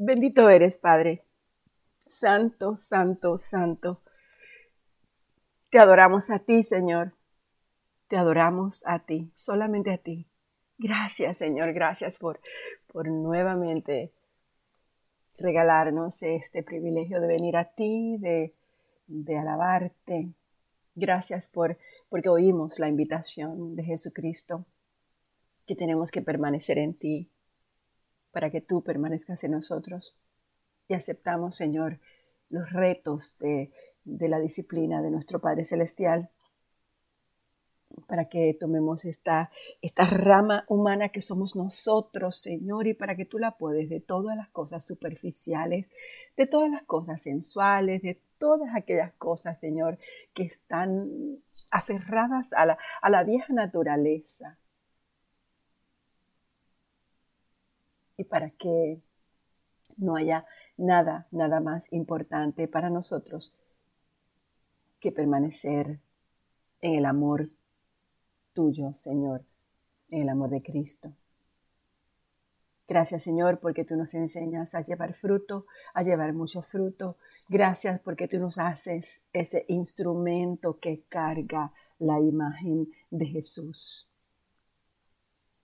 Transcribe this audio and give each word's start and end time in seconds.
Bendito 0.00 0.48
eres, 0.48 0.78
Padre. 0.78 1.24
Santo, 1.98 2.76
santo, 2.76 3.36
santo. 3.36 4.00
Te 5.70 5.80
adoramos 5.80 6.30
a 6.30 6.38
ti, 6.38 6.62
Señor. 6.62 7.14
Te 8.06 8.16
adoramos 8.16 8.86
a 8.86 9.00
ti, 9.00 9.32
solamente 9.34 9.90
a 9.92 9.98
ti. 9.98 10.28
Gracias, 10.78 11.38
Señor, 11.38 11.72
gracias 11.72 12.16
por, 12.16 12.38
por 12.86 13.08
nuevamente 13.08 14.12
regalarnos 15.36 16.22
este 16.22 16.62
privilegio 16.62 17.20
de 17.20 17.26
venir 17.26 17.56
a 17.56 17.64
ti, 17.64 18.18
de, 18.20 18.54
de 19.08 19.36
alabarte. 19.36 20.32
Gracias 20.94 21.48
por 21.48 21.76
porque 22.08 22.28
oímos 22.28 22.78
la 22.78 22.88
invitación 22.88 23.74
de 23.74 23.82
Jesucristo 23.82 24.64
que 25.66 25.74
tenemos 25.74 26.12
que 26.12 26.22
permanecer 26.22 26.78
en 26.78 26.94
ti 26.94 27.32
para 28.30 28.50
que 28.50 28.60
tú 28.60 28.82
permanezcas 28.82 29.42
en 29.44 29.52
nosotros. 29.52 30.16
Y 30.88 30.94
aceptamos, 30.94 31.56
Señor, 31.56 32.00
los 32.50 32.70
retos 32.72 33.36
de, 33.38 33.70
la 34.04 34.38
disciplina 34.38 35.02
de 35.02 35.10
nuestro 35.10 35.40
Padre 35.40 35.64
Celestial 35.64 36.30
para 38.06 38.28
que 38.28 38.56
tomemos 38.58 39.04
esta, 39.04 39.50
esta 39.82 40.06
rama 40.06 40.64
humana 40.68 41.08
que 41.08 41.20
somos 41.20 41.56
nosotros, 41.56 42.38
Señor, 42.38 42.86
y 42.86 42.94
para 42.94 43.16
que 43.16 43.24
tú 43.24 43.38
la 43.38 43.56
puedes 43.56 43.88
de 43.88 44.00
todas 44.00 44.36
las 44.36 44.48
cosas 44.50 44.86
superficiales, 44.86 45.90
de 46.36 46.46
todas 46.46 46.70
las 46.70 46.84
cosas 46.84 47.22
sensuales, 47.22 48.02
de 48.02 48.20
todas 48.38 48.74
aquellas 48.74 49.12
cosas, 49.14 49.58
Señor, 49.58 49.98
que 50.32 50.44
están 50.44 51.38
aferradas 51.70 52.52
a 52.52 52.66
la, 52.66 52.78
a 53.02 53.10
la 53.10 53.24
vieja 53.24 53.52
naturaleza. 53.52 54.58
Y 58.18 58.24
para 58.24 58.50
que 58.50 59.00
no 59.96 60.16
haya 60.16 60.44
nada, 60.76 61.26
nada 61.30 61.60
más 61.60 61.90
importante 61.92 62.68
para 62.68 62.90
nosotros 62.90 63.54
que 65.00 65.12
permanecer 65.12 66.00
en 66.82 66.94
el 66.94 67.06
amor 67.06 67.48
tuyo, 68.52 68.92
Señor, 68.94 69.44
en 70.10 70.22
el 70.22 70.28
amor 70.28 70.50
de 70.50 70.62
Cristo. 70.62 71.12
Gracias, 72.88 73.22
Señor, 73.22 73.60
porque 73.60 73.84
tú 73.84 73.96
nos 73.96 74.14
enseñas 74.14 74.74
a 74.74 74.80
llevar 74.80 75.12
fruto, 75.12 75.66
a 75.92 76.02
llevar 76.02 76.32
mucho 76.32 76.62
fruto. 76.62 77.18
Gracias 77.48 78.00
porque 78.00 78.26
tú 78.28 78.38
nos 78.38 78.58
haces 78.58 79.24
ese 79.32 79.64
instrumento 79.68 80.78
que 80.80 81.02
carga 81.08 81.72
la 81.98 82.18
imagen 82.18 82.90
de 83.10 83.26
Jesús. 83.26 84.07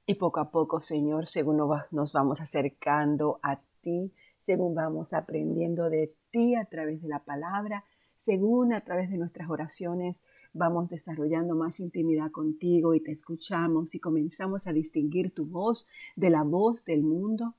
Y 0.06 0.14
poco 0.16 0.41
a 0.41 0.50
poco, 0.50 0.80
Señor, 0.80 1.27
según 1.28 1.56
nos 1.91 2.12
vamos 2.12 2.41
acercando 2.41 3.41
a 3.42 3.60
ti, 3.80 4.12
según 4.41 4.74
vamos 4.74 5.14
aprendiendo 5.14 5.88
de 5.88 6.14
ti 6.30 6.55
a 6.55 6.66
través 6.66 7.00
de 7.00 7.08
la 7.08 7.20
palabra, 7.20 7.84
según 8.24 8.72
a 8.72 8.80
través 8.80 9.11
de 9.11 9.16
nuestras 9.16 9.48
oraciones 9.48 10.24
vamos 10.52 10.88
desarrollando 10.88 11.55
más 11.55 11.80
intimidad 11.80 12.30
contigo 12.30 12.94
y 12.94 13.00
te 13.00 13.12
escuchamos 13.12 13.94
y 13.94 14.00
comenzamos 14.00 14.66
a 14.66 14.72
distinguir 14.72 15.34
tu 15.34 15.46
voz 15.46 15.86
de 16.16 16.30
la 16.30 16.42
voz 16.42 16.84
del 16.84 17.02
mundo, 17.02 17.55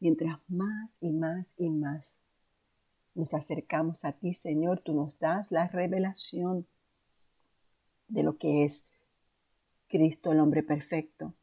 mientras 0.00 0.38
más 0.48 0.96
y 1.00 1.12
más 1.12 1.54
y 1.56 1.70
más 1.70 2.20
nos 3.14 3.34
acercamos 3.34 4.04
a 4.04 4.12
ti, 4.12 4.34
Señor, 4.34 4.80
tú 4.80 4.94
nos 4.94 5.18
das 5.18 5.52
la 5.52 5.68
revelación 5.68 6.66
de 8.08 8.22
lo 8.22 8.36
que 8.38 8.64
es 8.64 8.86
Cristo, 9.92 10.32
el 10.32 10.40
hombre 10.40 10.62
perfecto. 10.62 11.34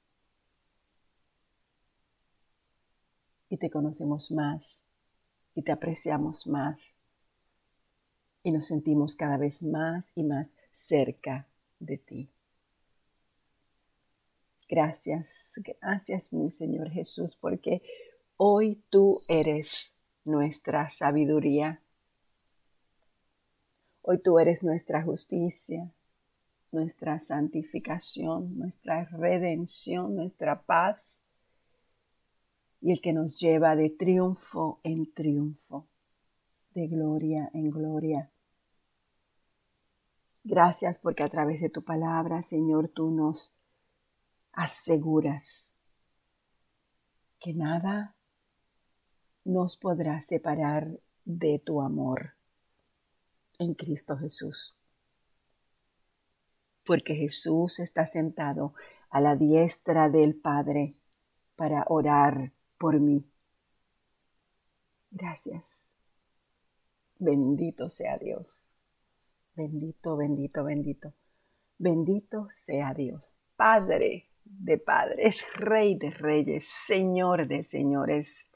Y 3.47 3.57
te 3.57 3.69
conocemos 3.69 4.31
más 4.31 4.87
y 5.53 5.61
te 5.61 5.71
apreciamos 5.71 6.47
más 6.47 6.95
y 8.41 8.51
nos 8.51 8.65
sentimos 8.65 9.15
cada 9.15 9.37
vez 9.37 9.61
más 9.61 10.11
y 10.15 10.23
más 10.23 10.47
cerca 10.71 11.47
de 11.79 11.99
ti. 11.99 12.29
Gracias, 14.67 15.53
gracias 15.63 16.33
mi 16.33 16.49
Señor 16.49 16.89
Jesús, 16.89 17.37
porque 17.37 17.83
hoy 18.35 18.81
tú 18.89 19.21
eres 19.27 19.95
nuestra 20.25 20.89
sabiduría. 20.89 21.83
Hoy 24.01 24.17
tú 24.17 24.39
eres 24.39 24.63
nuestra 24.63 25.03
justicia, 25.03 25.91
nuestra 26.71 27.19
santificación, 27.19 28.57
nuestra 28.57 29.05
redención, 29.05 30.15
nuestra 30.15 30.61
paz 30.61 31.23
y 32.81 32.91
el 32.91 33.01
que 33.01 33.13
nos 33.13 33.39
lleva 33.39 33.75
de 33.75 33.89
triunfo 33.89 34.79
en 34.83 35.11
triunfo 35.13 35.87
de 36.73 36.87
gloria 36.87 37.49
en 37.53 37.69
gloria. 37.71 38.31
Gracias 40.43 40.99
porque 40.99 41.23
a 41.23 41.29
través 41.29 41.61
de 41.61 41.69
tu 41.69 41.83
palabra, 41.83 42.41
Señor, 42.43 42.89
tú 42.89 43.11
nos 43.11 43.53
aseguras 44.53 45.75
que 47.39 47.53
nada 47.53 48.15
nos 49.43 49.77
podrá 49.77 50.21
separar 50.21 50.99
de 51.25 51.59
tu 51.59 51.81
amor 51.81 52.33
en 53.59 53.73
Cristo 53.73 54.17
Jesús. 54.17 54.78
Porque 56.89 57.13
Jesús 57.13 57.77
está 57.77 58.07
sentado 58.07 58.73
a 59.11 59.21
la 59.21 59.35
diestra 59.35 60.09
del 60.09 60.33
Padre 60.33 60.95
para 61.55 61.85
orar 61.87 62.51
por 62.79 62.99
mí. 62.99 63.23
Gracias. 65.11 65.95
Bendito 67.19 67.91
sea 67.91 68.17
Dios. 68.17 68.67
Bendito, 69.53 70.17
bendito, 70.17 70.63
bendito. 70.63 71.13
Bendito 71.77 72.47
sea 72.51 72.95
Dios. 72.95 73.35
Padre 73.55 74.31
de 74.43 74.79
padres, 74.79 75.45
Rey 75.53 75.93
de 75.93 76.09
reyes, 76.09 76.67
Señor 76.87 77.47
de 77.47 77.63
señores. 77.63 78.51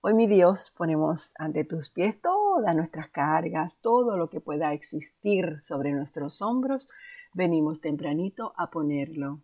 Hoy, 0.00 0.14
mi 0.14 0.26
Dios, 0.26 0.72
ponemos 0.76 1.30
ante 1.38 1.62
tus 1.62 1.90
pies 1.90 2.20
todas 2.50 2.74
nuestras 2.74 3.08
cargas, 3.10 3.78
todo 3.80 4.16
lo 4.16 4.28
que 4.28 4.40
pueda 4.40 4.72
existir 4.72 5.60
sobre 5.62 5.92
nuestros 5.92 6.42
hombros. 6.42 6.88
Venimos 7.32 7.80
tempranito 7.80 8.52
a 8.56 8.70
ponerlo 8.70 9.40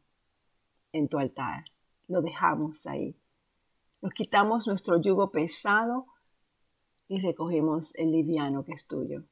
en 0.92 1.06
tu 1.08 1.18
altar. 1.18 1.66
Lo 2.08 2.20
dejamos 2.20 2.84
ahí. 2.86 3.16
Nos 4.02 4.12
quitamos 4.12 4.66
nuestro 4.66 5.00
yugo 5.00 5.30
pesado 5.30 6.06
y 7.06 7.20
recogemos 7.20 7.94
el 7.94 8.10
liviano 8.10 8.64
que 8.64 8.72
es 8.72 8.88
tuyo. 8.88 9.22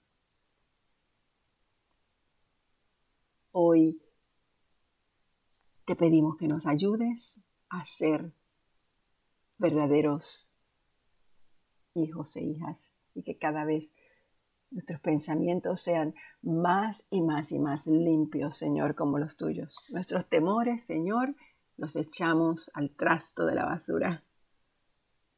Hoy 3.50 4.00
te 5.84 5.96
pedimos 5.96 6.36
que 6.36 6.46
nos 6.46 6.66
ayudes 6.66 7.40
a 7.70 7.84
ser 7.86 8.32
verdaderos 9.58 10.52
hijos 11.94 12.36
e 12.36 12.42
hijas 12.42 12.94
y 13.14 13.22
que 13.22 13.38
cada 13.38 13.64
vez 13.64 13.92
nuestros 14.70 15.00
pensamientos 15.00 15.80
sean 15.80 16.14
más 16.42 17.06
y 17.10 17.20
más 17.20 17.52
y 17.52 17.58
más 17.58 17.86
limpios, 17.86 18.56
Señor, 18.56 18.94
como 18.94 19.18
los 19.18 19.36
tuyos. 19.36 19.90
Nuestros 19.92 20.28
temores, 20.28 20.84
Señor, 20.84 21.34
los 21.76 21.96
echamos 21.96 22.70
al 22.74 22.90
trasto 22.90 23.46
de 23.46 23.54
la 23.54 23.64
basura 23.64 24.24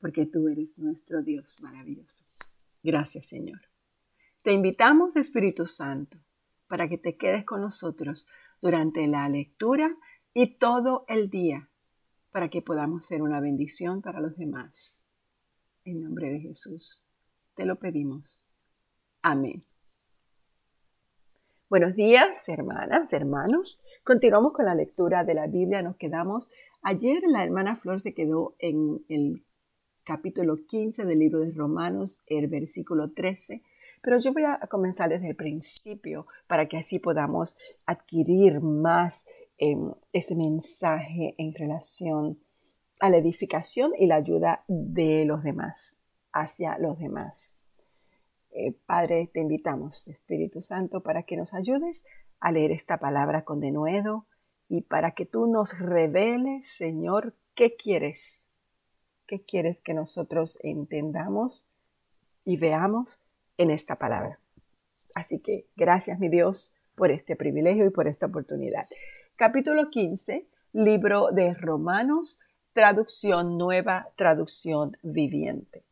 porque 0.01 0.27
tú 0.27 0.49
eres 0.49 0.79
nuestro 0.79 1.23
Dios 1.23 1.61
maravilloso. 1.61 2.25
Gracias, 2.83 3.27
Señor. 3.27 3.61
Te 4.43 4.53
invitamos, 4.53 5.17
Espíritu 5.17 5.67
Santo, 5.67 6.19
para 6.69 6.89
que 6.89 6.99
te 6.99 7.17
quedes 7.17 7.45
con 7.45 7.61
nosotros 7.61 8.29
durante 8.61 9.07
la 9.07 9.29
lectura 9.29 9.97
y 10.33 10.59
todo 10.59 11.05
el 11.09 11.31
día, 11.31 11.71
para 12.31 12.49
que 12.51 12.63
podamos 12.63 13.07
ser 13.07 13.23
una 13.23 13.41
bendición 13.41 14.03
para 14.03 14.21
los 14.21 14.37
demás. 14.37 15.09
En 15.85 16.03
nombre 16.03 16.31
de 16.31 16.41
Jesús, 16.41 17.05
te 17.57 17.65
lo 17.65 17.77
pedimos. 17.77 18.43
Amén. 19.23 19.65
Buenos 21.69 21.97
días, 21.97 22.49
hermanas, 22.49 23.13
hermanos. 23.13 23.83
Continuamos 24.05 24.53
con 24.53 24.67
la 24.67 24.75
lectura 24.75 25.25
de 25.25 25.35
la 25.35 25.49
Biblia. 25.49 25.83
Nos 25.83 25.97
quedamos. 25.97 26.53
Ayer 26.83 27.23
la 27.27 27.43
hermana 27.43 27.75
Flor 27.75 28.01
se 28.01 28.15
quedó 28.15 28.55
en 28.61 29.05
el 29.09 29.45
capítulo 30.05 30.59
15 30.69 31.05
del 31.07 31.19
libro 31.19 31.41
de 31.41 31.51
Romanos, 31.51 32.23
el 32.27 32.47
versículo 32.47 33.11
13. 33.11 33.63
Pero 34.01 34.21
yo 34.21 34.33
voy 34.33 34.45
a 34.45 34.61
comenzar 34.71 35.09
desde 35.09 35.31
el 35.31 35.35
principio 35.35 36.29
para 36.47 36.69
que 36.69 36.77
así 36.77 37.01
podamos 37.01 37.59
adquirir 37.87 38.61
más 38.61 39.27
em, 39.59 39.91
ese 40.13 40.37
mensaje 40.37 41.35
en 41.39 41.53
relación 41.55 42.39
a 43.01 43.11
la 43.11 43.17
edificación 43.17 43.93
y 43.99 44.07
la 44.07 44.17
ayuda 44.17 44.63
de 44.69 45.25
los 45.25 45.43
demás, 45.43 45.96
hacia 46.41 46.79
los 46.79 46.99
demás. 46.99 47.57
Eh, 48.51 48.73
Padre, 48.87 49.31
te 49.33 49.41
invitamos, 49.41 50.09
Espíritu 50.09 50.61
Santo, 50.61 51.03
para 51.03 51.25
que 51.25 51.37
nos 51.37 51.55
ayudes 51.55 52.03
a 52.41 52.53
leer 52.53 52.73
esta 52.73 52.99
palabra 52.99 53.45
con 53.45 53.61
denuedo 53.61 54.27
y 54.69 54.83
para 54.83 55.13
que 55.13 55.27
tú 55.27 55.47
nos 55.47 55.79
reveles, 55.79 56.69
Señor, 56.69 57.35
qué 57.55 57.77
quieres 57.77 58.47
¿Qué 59.27 59.43
quieres 59.43 59.81
que 59.81 59.93
nosotros 59.93 60.57
entendamos 60.63 61.67
y 62.45 62.57
veamos 62.59 63.21
en 63.59 63.73
esta 63.73 63.97
palabra? 63.97 64.39
Así 65.17 65.41
que 65.41 65.67
gracias, 65.75 66.21
mi 66.21 66.29
Dios, 66.29 66.73
por 66.95 67.11
este 67.11 67.35
privilegio 67.35 67.87
y 67.87 67.91
por 67.91 68.07
esta 68.07 68.27
oportunidad. 68.27 68.87
Capítulo 69.35 69.91
15, 69.91 70.47
libro 70.75 71.33
de 71.33 71.55
Romanos, 71.55 72.39
traducción 72.73 73.59
nueva, 73.59 74.11
traducción 74.15 74.97
viviente. 75.03 75.83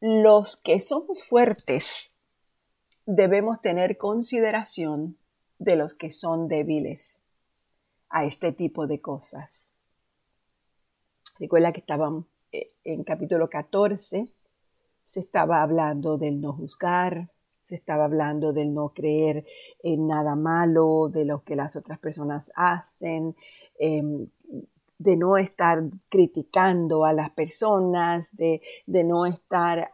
Los 0.00 0.56
que 0.56 0.78
somos 0.78 1.24
fuertes 1.24 2.12
debemos 3.04 3.60
tener 3.60 3.98
consideración 3.98 5.16
de 5.58 5.74
los 5.74 5.96
que 5.96 6.12
son 6.12 6.46
débiles 6.46 7.20
a 8.08 8.24
este 8.24 8.52
tipo 8.52 8.86
de 8.86 9.00
cosas. 9.00 9.72
Recuerda 11.40 11.72
que 11.72 11.80
estaban 11.80 12.26
eh, 12.52 12.70
en 12.84 13.02
capítulo 13.02 13.50
14, 13.50 14.28
se 15.02 15.20
estaba 15.20 15.62
hablando 15.62 16.16
del 16.16 16.40
no 16.40 16.52
juzgar, 16.52 17.30
se 17.64 17.74
estaba 17.74 18.04
hablando 18.04 18.52
del 18.52 18.72
no 18.72 18.90
creer 18.90 19.46
en 19.82 20.06
nada 20.06 20.36
malo, 20.36 21.08
de 21.08 21.24
lo 21.24 21.42
que 21.42 21.56
las 21.56 21.74
otras 21.74 21.98
personas 21.98 22.52
hacen, 22.54 23.34
em, 23.80 24.28
de 24.98 25.16
no 25.16 25.36
estar 25.36 25.82
criticando 26.08 27.04
a 27.04 27.12
las 27.12 27.30
personas, 27.30 28.36
de, 28.36 28.60
no 28.86 29.26
estar 29.26 29.90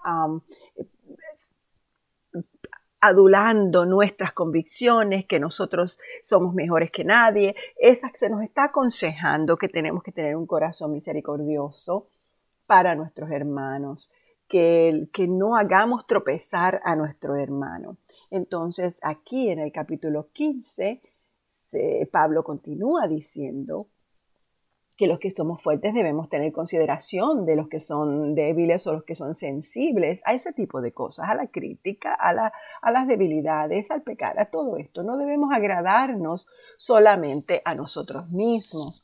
adulando 3.01 3.85
nuestras 3.85 4.33
convicciones, 4.33 5.27
que 5.27 5.39
nosotros 5.39 5.99
somos 6.23 6.55
mejores 6.55 6.91
que 6.91 7.05
nadie. 7.05 7.55
Esa 7.79 8.11
se 8.15 8.31
nos 8.31 8.43
está 8.43 8.65
aconsejando 8.65 9.59
que 9.59 9.69
tenemos 9.69 10.03
que 10.03 10.13
tener 10.13 10.37
un 10.37 10.47
corazón 10.47 10.93
misericordioso 10.93 12.09
para 12.67 12.95
nuestros 12.95 13.31
hermanos, 13.31 14.11
que, 14.49 15.09
que 15.13 15.29
no 15.29 15.55
hagamos 15.57 16.07
tropezar 16.07 16.81
a 16.83 16.97
nuestro 16.97 17.37
hermano. 17.37 17.99
Entonces, 18.31 18.99
aquí 19.03 19.51
en 19.51 19.59
el 19.59 19.71
capítulo 19.71 20.29
15, 20.33 21.03
Pablo 22.11 22.45
continúa 22.45 23.07
diciendo 23.07 23.89
que 24.97 25.09
los 25.09 25.19
que 25.19 25.31
somos 25.31 25.61
fuertes 25.61 25.93
debemos 25.93 26.29
tener 26.29 26.53
consideración 26.53 27.47
de 27.47 27.57
los 27.57 27.69
que 27.69 27.81
son 27.81 28.35
débiles 28.35 28.87
o 28.87 28.93
los 28.93 29.05
que 29.05 29.17
son 29.17 29.35
sensibles 29.35 30.23
a 30.25 30.35
ese 30.35 30.53
tipo 30.53 30.81
de 30.81 30.93
cosas, 30.93 31.29
a 31.29 31.35
la 31.35 31.49
crítica, 31.49 32.15
a, 32.15 32.33
las 32.91 33.07
debilidades, 33.09 33.91
al 33.91 34.03
pecar, 34.03 34.39
a 34.39 34.51
todo 34.51 34.77
esto. 34.77 35.03
No 35.03 35.17
debemos 35.17 35.51
agradarnos 35.53 36.47
solamente 36.79 37.61
a 37.65 37.75
nosotros 37.75 38.31
mismos. 38.31 39.03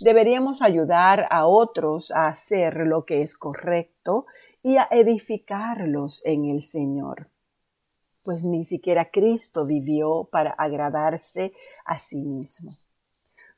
Deberíamos 0.00 0.62
ayudar 0.62 1.26
a 1.30 1.46
otros 1.46 2.12
a 2.12 2.28
hacer 2.28 2.76
lo 2.86 3.04
que 3.04 3.22
es 3.22 3.36
correcto 3.36 4.26
y 4.62 4.76
a 4.76 4.86
edificarlos 4.90 6.22
en 6.24 6.44
el 6.44 6.62
Señor. 6.62 7.26
Pues 8.22 8.44
ni 8.44 8.62
siquiera 8.62 9.10
Cristo 9.10 9.66
vivió 9.66 10.28
para 10.30 10.52
agradarse 10.52 11.52
a 11.84 11.98
sí 11.98 12.22
mismo 12.22 12.70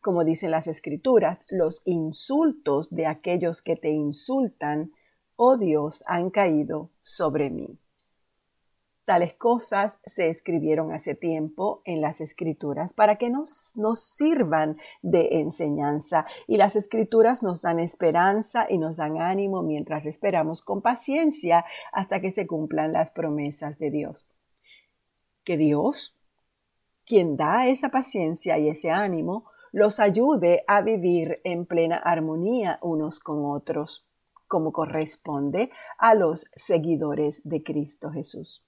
como 0.04 0.22
dicen 0.22 0.50
las 0.50 0.66
escrituras, 0.66 1.38
los 1.48 1.80
insultos 1.86 2.94
de 2.94 3.06
aquellos 3.06 3.62
que 3.62 3.74
te 3.74 3.88
insultan, 3.88 4.92
oh 5.34 5.56
Dios, 5.56 6.04
han 6.06 6.28
caído 6.28 6.90
sobre 7.02 7.48
mí. 7.48 7.78
Tales 9.06 9.32
cosas 9.32 10.00
se 10.04 10.28
escribieron 10.28 10.92
hace 10.92 11.14
tiempo 11.14 11.80
en 11.86 12.02
las 12.02 12.20
escrituras 12.20 12.92
para 12.92 13.16
que 13.16 13.30
nos, 13.30 13.74
nos, 13.76 14.00
sirvan 14.00 14.76
de 15.00 15.40
enseñanza 15.40 16.26
y 16.46 16.58
las 16.58 16.76
escrituras 16.76 17.42
nos 17.42 17.62
dan 17.62 17.78
esperanza 17.78 18.66
y 18.68 18.76
nos 18.76 18.98
dan 18.98 19.22
ánimo 19.22 19.62
mientras 19.62 20.04
esperamos 20.04 20.60
con 20.60 20.82
paciencia 20.82 21.64
hasta 21.94 22.20
que 22.20 22.30
se 22.30 22.46
cumplan 22.46 22.92
las 22.92 23.10
promesas 23.10 23.78
de 23.78 23.90
Dios. 23.90 24.26
Que 25.44 25.56
Dios, 25.56 26.14
quien 27.06 27.38
da 27.38 27.68
esa 27.68 27.88
paciencia 27.88 28.58
y 28.58 28.68
ese 28.68 28.90
ánimo, 28.90 29.46
los 29.74 29.98
ayude 29.98 30.62
a 30.68 30.82
vivir 30.82 31.40
en 31.42 31.66
plena 31.66 31.96
armonía 31.96 32.78
unos 32.80 33.18
con 33.18 33.44
otros, 33.44 34.06
como 34.46 34.72
corresponde 34.72 35.68
a 35.98 36.14
los 36.14 36.46
seguidores 36.54 37.40
de 37.42 37.64
Cristo 37.64 38.12
Jesús. 38.12 38.64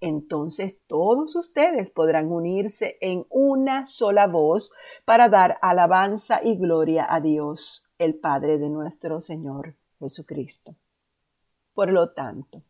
Entonces 0.00 0.80
todos 0.86 1.36
ustedes 1.36 1.90
podrán 1.90 2.32
unirse 2.32 2.96
en 3.02 3.26
una 3.28 3.84
sola 3.84 4.26
voz 4.26 4.72
para 5.04 5.28
dar 5.28 5.58
alabanza 5.60 6.40
y 6.42 6.56
gloria 6.56 7.06
a 7.10 7.20
Dios, 7.20 7.84
el 7.98 8.14
Padre 8.14 8.56
de 8.56 8.70
nuestro 8.70 9.20
Señor 9.20 9.76
Jesucristo. 9.98 10.74
Por 11.74 11.92
lo 11.92 12.14
tanto, 12.14 12.62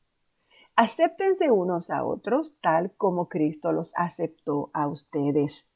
acéptense 0.74 1.52
unos 1.52 1.90
a 1.90 2.04
otros 2.04 2.58
tal 2.60 2.90
como 2.96 3.28
Cristo 3.28 3.70
los 3.70 3.92
aceptó 3.94 4.70
a 4.72 4.88
ustedes 4.88 5.69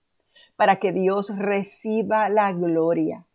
para 0.56 0.77
que 0.77 0.93
Dios 0.93 1.37
reciba 1.37 2.29
la 2.29 2.53
gloria. 2.53 3.27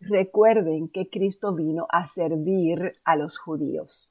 Recuerden 0.00 0.88
que 0.88 1.10
Cristo 1.10 1.54
vino 1.54 1.86
a 1.90 2.06
servir 2.06 2.94
a 3.04 3.16
los 3.16 3.38
judíos 3.38 4.10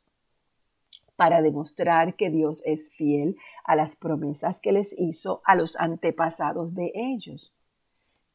para 1.19 1.41
demostrar 1.41 2.15
que 2.15 2.29
Dios 2.29 2.63
es 2.65 2.91
fiel 2.91 3.35
a 3.65 3.75
las 3.75 3.97
promesas 3.97 4.61
que 4.61 4.71
les 4.71 4.95
hizo 4.97 5.41
a 5.43 5.55
los 5.55 5.75
antepasados 5.75 6.75
de 6.75 6.93
ellos. 6.95 7.53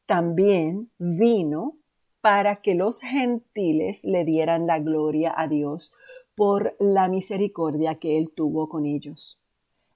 También 0.05 0.91
vino 0.99 1.77
para 2.21 2.57
que 2.57 2.75
los 2.75 2.99
gentiles 2.99 4.03
le 4.03 4.23
dieran 4.23 4.67
la 4.67 4.77
gloria 4.77 5.33
a 5.35 5.47
Dios 5.47 5.93
por 6.35 6.75
la 6.77 7.07
misericordia 7.07 7.95
que 7.95 8.19
él 8.19 8.31
tuvo 8.35 8.69
con 8.69 8.85
ellos. 8.85 9.41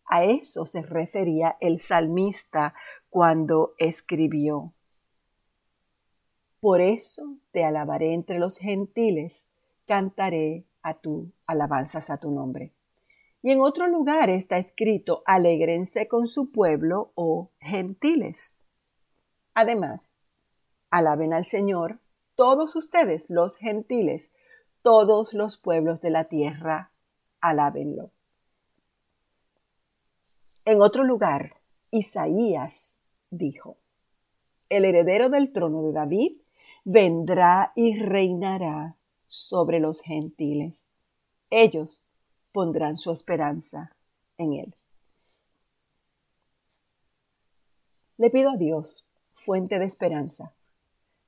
A 0.05 0.23
eso 0.23 0.65
se 0.65 0.81
refería 0.81 1.57
el 1.59 1.81
salmista 1.81 2.73
cuando 3.09 3.73
escribió, 3.77 4.73
Por 6.59 6.81
eso 6.81 7.37
te 7.51 7.63
alabaré 7.63 8.13
entre 8.13 8.37
los 8.37 8.57
gentiles, 8.57 9.49
cantaré 9.87 10.65
a 10.81 10.93
tu 10.93 11.31
alabanzas 11.45 12.09
a 12.09 12.17
tu 12.17 12.31
nombre. 12.31 12.73
Y 13.41 13.51
en 13.51 13.61
otro 13.61 13.87
lugar 13.87 14.29
está 14.29 14.57
escrito, 14.57 15.23
alégrense 15.25 16.07
con 16.07 16.27
su 16.27 16.51
pueblo, 16.51 17.11
oh 17.15 17.49
gentiles. 17.59 18.57
Además, 19.53 20.15
alaben 20.89 21.33
al 21.33 21.45
Señor 21.45 21.99
todos 22.35 22.75
ustedes, 22.75 23.29
los 23.29 23.57
gentiles, 23.57 24.33
todos 24.81 25.33
los 25.33 25.57
pueblos 25.57 26.01
de 26.01 26.09
la 26.09 26.25
tierra, 26.25 26.91
alábenlo. 27.41 28.11
En 30.65 30.81
otro 30.81 31.03
lugar, 31.03 31.55
Isaías 31.91 33.01
dijo, 33.29 33.77
el 34.69 34.85
heredero 34.85 35.29
del 35.29 35.51
trono 35.51 35.83
de 35.83 35.91
David 35.91 36.33
vendrá 36.83 37.71
y 37.75 37.97
reinará 37.97 38.95
sobre 39.27 39.79
los 39.79 40.01
gentiles. 40.01 40.87
Ellos 41.49 42.03
pondrán 42.51 42.97
su 42.97 43.11
esperanza 43.11 43.95
en 44.37 44.53
él. 44.53 44.75
Le 48.17 48.29
pido 48.29 48.51
a 48.51 48.57
Dios, 48.57 49.07
fuente 49.33 49.79
de 49.79 49.85
esperanza, 49.85 50.53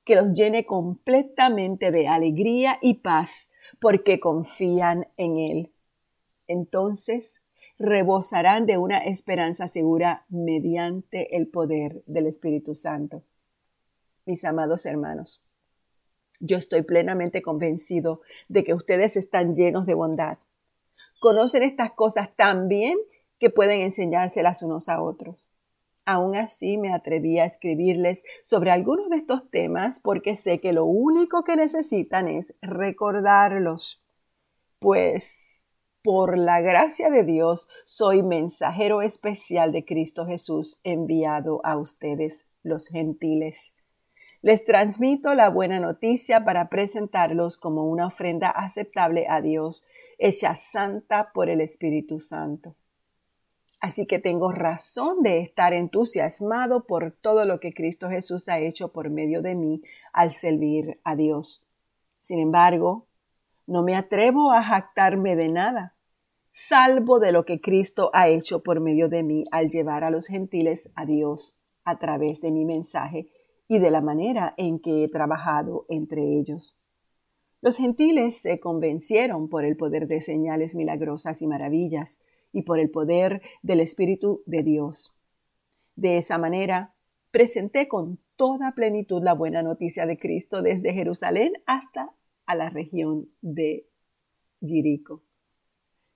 que 0.04 0.16
los 0.16 0.34
llene 0.34 0.66
completamente 0.66 1.90
de 1.90 2.08
alegría 2.08 2.78
y 2.82 2.94
paz 2.94 3.50
porque 3.80 4.20
confían 4.20 5.08
en 5.16 5.38
Él. 5.38 5.72
Entonces 6.46 7.44
rebosarán 7.78 8.66
de 8.66 8.78
una 8.78 8.98
esperanza 8.98 9.68
segura 9.68 10.24
mediante 10.28 11.36
el 11.36 11.48
poder 11.48 12.02
del 12.06 12.26
Espíritu 12.26 12.74
Santo. 12.74 13.22
Mis 14.24 14.44
amados 14.44 14.86
hermanos, 14.86 15.44
yo 16.38 16.56
estoy 16.56 16.82
plenamente 16.82 17.42
convencido 17.42 18.20
de 18.48 18.64
que 18.64 18.74
ustedes 18.74 19.16
están 19.16 19.54
llenos 19.54 19.86
de 19.86 19.94
bondad. 19.94 20.38
Conocen 21.20 21.62
estas 21.62 21.92
cosas 21.92 22.34
tan 22.36 22.68
bien 22.68 22.98
que 23.38 23.50
pueden 23.50 23.80
enseñárselas 23.80 24.62
unos 24.62 24.88
a 24.88 25.00
otros. 25.00 25.50
Aún 26.04 26.36
así 26.36 26.78
me 26.78 26.92
atreví 26.92 27.38
a 27.38 27.44
escribirles 27.44 28.24
sobre 28.42 28.72
algunos 28.72 29.08
de 29.08 29.16
estos 29.16 29.48
temas 29.50 30.00
porque 30.00 30.36
sé 30.36 30.60
que 30.60 30.72
lo 30.72 30.84
único 30.84 31.44
que 31.44 31.56
necesitan 31.56 32.26
es 32.26 32.54
recordarlos. 32.60 34.02
Pues 34.80 35.51
por 36.02 36.36
la 36.36 36.60
gracia 36.60 37.10
de 37.10 37.22
Dios, 37.22 37.68
soy 37.84 38.22
mensajero 38.22 39.02
especial 39.02 39.72
de 39.72 39.84
Cristo 39.84 40.26
Jesús 40.26 40.80
enviado 40.82 41.60
a 41.64 41.76
ustedes, 41.76 42.44
los 42.62 42.88
gentiles. 42.88 43.76
Les 44.40 44.64
transmito 44.64 45.34
la 45.34 45.48
buena 45.48 45.78
noticia 45.78 46.44
para 46.44 46.68
presentarlos 46.68 47.56
como 47.56 47.84
una 47.84 48.08
ofrenda 48.08 48.50
aceptable 48.50 49.26
a 49.28 49.40
Dios, 49.40 49.86
hecha 50.18 50.56
santa 50.56 51.30
por 51.32 51.48
el 51.48 51.60
Espíritu 51.60 52.18
Santo. 52.18 52.74
Así 53.80 54.06
que 54.06 54.18
tengo 54.18 54.50
razón 54.50 55.22
de 55.22 55.40
estar 55.40 55.72
entusiasmado 55.72 56.84
por 56.84 57.12
todo 57.12 57.44
lo 57.44 57.60
que 57.60 57.72
Cristo 57.72 58.08
Jesús 58.08 58.48
ha 58.48 58.58
hecho 58.58 58.92
por 58.92 59.10
medio 59.10 59.42
de 59.42 59.54
mí 59.54 59.82
al 60.12 60.34
servir 60.34 60.98
a 61.04 61.14
Dios. 61.14 61.64
Sin 62.20 62.40
embargo, 62.40 63.06
no 63.66 63.82
me 63.82 63.94
atrevo 63.94 64.52
a 64.52 64.62
jactarme 64.62 65.36
de 65.36 65.48
nada, 65.48 65.96
salvo 66.52 67.18
de 67.18 67.32
lo 67.32 67.44
que 67.44 67.60
Cristo 67.60 68.10
ha 68.12 68.28
hecho 68.28 68.62
por 68.62 68.80
medio 68.80 69.08
de 69.08 69.22
mí 69.22 69.44
al 69.50 69.70
llevar 69.70 70.04
a 70.04 70.10
los 70.10 70.26
gentiles 70.26 70.90
a 70.94 71.06
Dios 71.06 71.58
a 71.84 71.98
través 71.98 72.40
de 72.40 72.50
mi 72.50 72.64
mensaje 72.64 73.28
y 73.68 73.78
de 73.78 73.90
la 73.90 74.00
manera 74.00 74.54
en 74.56 74.78
que 74.78 75.04
he 75.04 75.08
trabajado 75.08 75.86
entre 75.88 76.22
ellos. 76.38 76.78
Los 77.60 77.76
gentiles 77.76 78.38
se 78.38 78.58
convencieron 78.60 79.48
por 79.48 79.64
el 79.64 79.76
poder 79.76 80.08
de 80.08 80.20
señales 80.20 80.74
milagrosas 80.74 81.40
y 81.42 81.46
maravillas 81.46 82.20
y 82.52 82.62
por 82.62 82.78
el 82.78 82.90
poder 82.90 83.40
del 83.62 83.80
Espíritu 83.80 84.42
de 84.46 84.62
Dios. 84.62 85.16
De 85.94 86.18
esa 86.18 86.38
manera, 86.38 86.94
presenté 87.30 87.88
con 87.88 88.18
toda 88.36 88.72
plenitud 88.72 89.22
la 89.22 89.34
buena 89.34 89.62
noticia 89.62 90.06
de 90.06 90.18
Cristo 90.18 90.60
desde 90.62 90.92
Jerusalén 90.92 91.52
hasta 91.66 92.12
a 92.46 92.54
la 92.54 92.70
región 92.70 93.28
de 93.40 93.86
Jerico. 94.60 95.22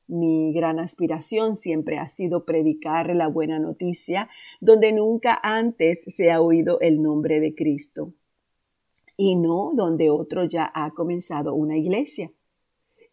Mi 0.09 0.52
gran 0.52 0.78
aspiración 0.78 1.56
siempre 1.56 1.99
ha 1.99 2.09
sido 2.09 2.45
predicar 2.45 3.14
la 3.14 3.26
buena 3.26 3.59
noticia 3.59 4.28
donde 4.61 4.92
nunca 4.92 5.38
antes 5.42 6.04
se 6.09 6.30
ha 6.30 6.40
oído 6.40 6.78
el 6.80 7.02
nombre 7.02 7.40
de 7.40 7.54
Cristo 7.54 8.14
y 9.16 9.37
no 9.37 9.73
donde 9.75 10.11
otro 10.11 10.45
ya 10.45 10.71
ha 10.75 10.90
comenzado 10.92 11.54
una 11.54 11.76
iglesia. 11.76 12.30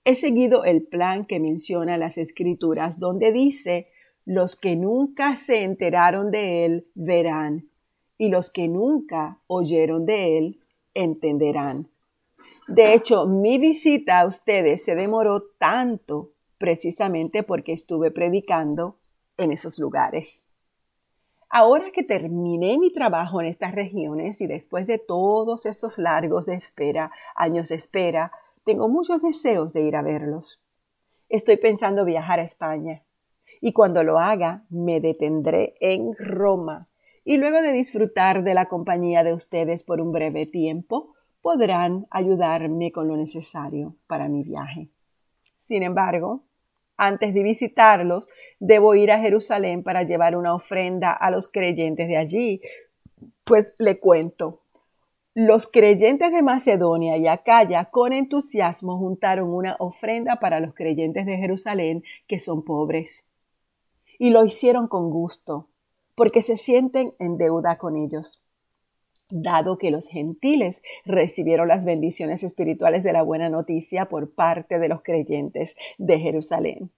He 0.05 0.15
seguido 0.15 0.65
el 0.65 0.83
plan 0.83 1.25
que 1.25 1.39
menciona 1.39 1.97
las 1.97 2.17
escrituras 2.17 2.99
donde 2.99 3.31
dice, 3.31 3.87
los 4.25 4.55
que 4.55 4.75
nunca 4.75 5.35
se 5.35 5.63
enteraron 5.63 6.29
de 6.29 6.65
él 6.65 6.87
verán, 6.93 7.69
y 8.17 8.29
los 8.29 8.51
que 8.51 8.67
nunca 8.67 9.41
oyeron 9.47 10.05
de 10.05 10.37
él 10.37 10.59
entenderán. 10.93 11.89
De 12.67 12.93
hecho, 12.93 13.25
mi 13.25 13.57
visita 13.57 14.19
a 14.19 14.25
ustedes 14.25 14.83
se 14.85 14.95
demoró 14.95 15.43
tanto 15.59 16.31
precisamente 16.57 17.43
porque 17.43 17.73
estuve 17.73 18.11
predicando 18.11 18.99
en 19.37 19.51
esos 19.51 19.79
lugares. 19.79 20.45
Ahora 21.49 21.91
que 21.91 22.03
terminé 22.03 22.79
mi 22.79 22.91
trabajo 22.91 23.41
en 23.41 23.47
estas 23.47 23.75
regiones 23.75 24.41
y 24.41 24.47
después 24.47 24.87
de 24.87 24.97
todos 24.97 25.65
estos 25.65 25.97
largos 25.97 26.45
de 26.45 26.55
espera, 26.55 27.11
años 27.35 27.69
de 27.69 27.75
espera, 27.75 28.31
tengo 28.63 28.87
muchos 28.87 29.21
deseos 29.21 29.73
de 29.73 29.81
ir 29.81 29.95
a 29.95 30.01
verlos. 30.01 30.63
Estoy 31.29 31.57
pensando 31.57 32.05
viajar 32.05 32.39
a 32.39 32.43
España 32.43 33.03
y 33.61 33.73
cuando 33.73 34.03
lo 34.03 34.19
haga 34.19 34.65
me 34.69 34.99
detendré 34.99 35.75
en 35.79 36.13
Roma 36.17 36.89
y 37.23 37.37
luego 37.37 37.61
de 37.61 37.71
disfrutar 37.71 38.43
de 38.43 38.53
la 38.53 38.65
compañía 38.65 39.23
de 39.23 39.33
ustedes 39.33 39.83
por 39.83 40.01
un 40.01 40.11
breve 40.11 40.45
tiempo, 40.45 41.13
podrán 41.43 42.07
ayudarme 42.09 42.91
con 42.91 43.07
lo 43.09 43.17
necesario 43.17 43.97
para 44.07 44.29
mi 44.29 44.43
viaje. 44.43 44.89
Sin 45.57 45.83
embargo, 45.83 46.45
antes 46.97 47.33
de 47.33 47.43
visitarlos, 47.43 48.29
debo 48.59 48.95
ir 48.95 49.11
a 49.11 49.19
Jerusalén 49.19 49.83
para 49.83 50.03
llevar 50.03 50.37
una 50.37 50.55
ofrenda 50.55 51.11
a 51.11 51.29
los 51.31 51.49
creyentes 51.49 52.07
de 52.07 52.17
allí. 52.17 52.61
Pues 53.43 53.75
le 53.77 53.99
cuento, 53.99 54.61
los 55.35 55.67
creyentes 55.67 56.31
de 56.31 56.43
Macedonia 56.43 57.17
y 57.17 57.27
Acaya 57.27 57.85
con 57.85 58.13
entusiasmo 58.13 58.97
juntaron 58.97 59.53
una 59.53 59.75
ofrenda 59.79 60.37
para 60.39 60.59
los 60.59 60.73
creyentes 60.73 61.25
de 61.25 61.37
Jerusalén 61.37 62.03
que 62.25 62.39
son 62.39 62.63
pobres. 62.63 63.27
Y 64.17 64.29
lo 64.29 64.45
hicieron 64.45 64.87
con 64.87 65.09
gusto, 65.09 65.67
porque 66.15 66.41
se 66.41 66.55
sienten 66.55 67.15
en 67.19 67.37
deuda 67.37 67.77
con 67.77 67.97
ellos. 67.97 68.42
Dado 69.35 69.79
que 69.79 69.89
los 69.89 70.07
gentiles 70.07 70.83
recibieron 71.05 71.67
las 71.67 71.83
bendiciones 71.83 72.43
espirituales 72.43 73.03
de 73.03 73.13
la 73.13 73.23
buena 73.23 73.49
noticia 73.49 74.05
por 74.05 74.35
parte 74.35 74.77
de 74.77 74.87
los 74.87 75.01
creyentes 75.01 75.75
de 75.97 76.19
Jerusalén, 76.19 76.91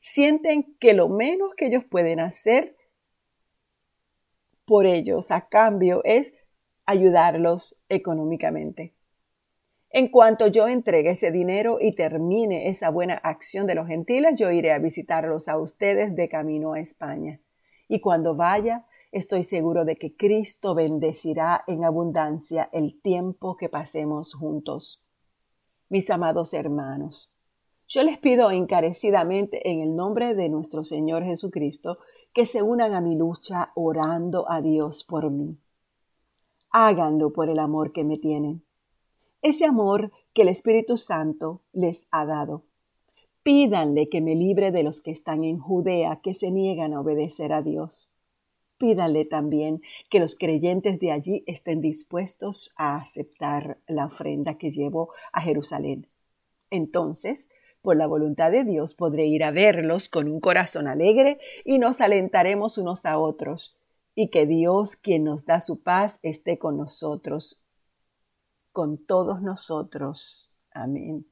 sienten 0.00 0.76
que 0.80 0.94
lo 0.94 1.10
menos 1.10 1.50
que 1.54 1.66
ellos 1.66 1.84
pueden 1.84 2.20
hacer 2.20 2.74
por 4.64 4.86
ellos 4.86 5.30
a 5.30 5.46
cambio 5.46 6.00
es 6.04 6.32
ayudarlos 6.86 7.78
económicamente. 7.90 8.94
En 9.90 10.08
cuanto 10.08 10.46
yo 10.46 10.68
entregue 10.68 11.10
ese 11.10 11.32
dinero 11.32 11.76
y 11.82 11.94
termine 11.94 12.70
esa 12.70 12.88
buena 12.88 13.14
acción 13.16 13.66
de 13.66 13.74
los 13.74 13.88
gentiles, 13.88 14.38
yo 14.38 14.50
iré 14.50 14.72
a 14.72 14.78
visitarlos 14.78 15.48
a 15.48 15.58
ustedes 15.58 16.16
de 16.16 16.30
camino 16.30 16.72
a 16.72 16.80
España. 16.80 17.40
Y 17.88 18.00
cuando 18.00 18.34
vaya, 18.34 18.86
estoy 19.14 19.44
seguro 19.44 19.84
de 19.84 19.96
que 19.96 20.16
Cristo 20.16 20.74
bendecirá 20.74 21.64
en 21.66 21.84
abundancia 21.84 22.68
el 22.72 23.00
tiempo 23.00 23.56
que 23.56 23.68
pasemos 23.68 24.34
juntos. 24.34 25.02
Mis 25.88 26.10
amados 26.10 26.52
hermanos, 26.54 27.32
yo 27.88 28.02
les 28.02 28.18
pido 28.18 28.50
encarecidamente 28.50 29.70
en 29.70 29.80
el 29.80 29.94
nombre 29.94 30.34
de 30.34 30.48
nuestro 30.48 30.84
Señor 30.84 31.24
Jesucristo 31.24 31.98
que 32.32 32.46
se 32.46 32.62
unan 32.62 32.94
a 32.94 33.00
mi 33.00 33.16
lucha 33.16 33.72
orando 33.74 34.50
a 34.50 34.60
Dios 34.60 35.04
por 35.04 35.30
mí 35.30 35.58
háganlo 36.74 37.32
por 37.32 37.48
el 37.48 37.60
amor 37.60 37.92
que 37.92 38.02
me 38.02 38.18
tienen. 38.18 38.64
Ese 39.42 39.64
amor 39.64 40.10
que 40.32 40.42
el 40.42 40.48
Espíritu 40.48 40.96
Santo 40.96 41.62
les 41.72 42.08
ha 42.10 42.26
dado. 42.26 42.64
Pídanle 43.44 44.08
que 44.08 44.20
me 44.20 44.34
libre 44.34 44.72
de 44.72 44.82
los 44.82 45.00
que 45.00 45.12
están 45.12 45.44
en 45.44 45.60
Judea, 45.60 46.18
que 46.20 46.34
se 46.34 46.50
niegan 46.50 46.92
a 46.92 47.00
obedecer 47.00 47.52
a 47.52 47.62
Dios. 47.62 48.12
Pídanle 48.78 49.24
también 49.24 49.82
que 50.10 50.20
los 50.20 50.36
creyentes 50.36 50.98
de 50.98 51.12
allí 51.12 51.44
estén 51.46 51.80
dispuestos 51.80 52.72
a 52.76 52.96
aceptar 52.96 53.78
la 53.86 54.06
ofrenda 54.06 54.58
que 54.58 54.70
llevo 54.70 55.12
a 55.32 55.40
Jerusalén. 55.40 56.08
Entonces, 56.70 57.50
por 57.82 57.96
la 57.96 58.06
voluntad 58.06 58.50
de 58.50 58.64
Dios, 58.64 58.94
podré 58.94 59.26
ir 59.26 59.44
a 59.44 59.50
verlos 59.50 60.08
con 60.08 60.28
un 60.28 60.40
corazón 60.40 60.88
alegre 60.88 61.38
y 61.64 61.78
nos 61.78 62.00
alentaremos 62.00 62.78
unos 62.78 63.06
a 63.06 63.18
otros 63.18 63.76
y 64.14 64.30
que 64.30 64.46
Dios, 64.46 64.96
quien 64.96 65.24
nos 65.24 65.44
da 65.44 65.60
su 65.60 65.82
paz, 65.82 66.18
esté 66.22 66.58
con 66.58 66.76
nosotros, 66.76 67.62
con 68.72 68.98
todos 68.98 69.42
nosotros. 69.42 70.50
Amén. 70.72 71.26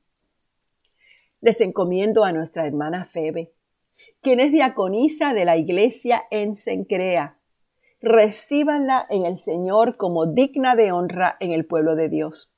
Les 1.40 1.61
encomiendo 1.61 2.25
a 2.25 2.32
nuestra 2.32 2.66
hermana 2.66 3.04
Febe, 3.04 3.52
quien 4.22 4.38
es 4.38 4.52
diaconisa 4.52 5.34
de 5.34 5.44
la 5.44 5.56
iglesia 5.56 6.24
en 6.30 6.54
Sencrea. 6.54 7.38
Recíbanla 8.00 9.04
en 9.10 9.24
el 9.24 9.36
Señor 9.38 9.96
como 9.96 10.26
digna 10.26 10.76
de 10.76 10.92
honra 10.92 11.36
en 11.40 11.50
el 11.50 11.66
pueblo 11.66 11.96
de 11.96 12.08
Dios. 12.08 12.54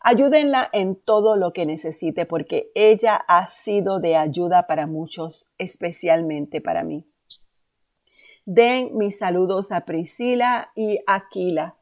Ayúdenla 0.00 0.68
en 0.72 0.96
todo 0.96 1.36
lo 1.36 1.52
que 1.52 1.66
necesite 1.66 2.26
porque 2.26 2.72
ella 2.74 3.14
ha 3.14 3.48
sido 3.48 4.00
de 4.00 4.16
ayuda 4.16 4.66
para 4.66 4.86
muchos, 4.86 5.48
especialmente 5.56 6.60
para 6.60 6.82
mí. 6.82 7.06
Den 8.44 8.96
mis 8.96 9.18
saludos 9.18 9.70
a 9.70 9.82
Priscila 9.82 10.72
y 10.74 10.98
Aquila, 11.06 11.76